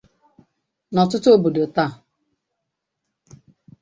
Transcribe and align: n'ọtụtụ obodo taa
n'ọtụtụ 0.93 1.27
obodo 1.35 1.63
taa 1.75 1.91